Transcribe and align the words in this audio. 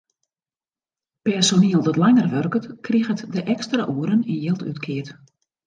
Personiel 1.21 1.83
dat 1.83 1.95
langer 1.95 2.29
wurket, 2.29 2.65
kriget 2.85 3.19
de 3.33 3.41
ekstra 3.53 3.83
oeren 3.95 4.25
yn 4.33 4.41
jild 4.43 4.61
útkeard. 4.69 5.09